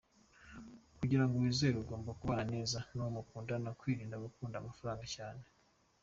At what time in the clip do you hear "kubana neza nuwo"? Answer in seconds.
2.19-3.09